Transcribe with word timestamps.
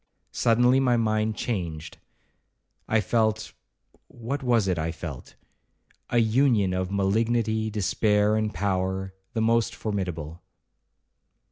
Suddenly 0.31 0.79
my 0.79 0.97
mind 0.97 1.35
changed: 1.35 1.99
I 2.87 3.01
felt—what 3.01 4.41
was 4.41 4.67
it 4.67 4.79
I 4.79 4.91
felt?—a 4.91 6.17
union 6.17 6.73
of 6.73 6.89
malignity, 6.89 7.69
despair, 7.69 8.35
and 8.35 8.51
power, 8.51 9.13
the 9.33 9.41
most 9.41 9.75
formidable. 9.75 10.41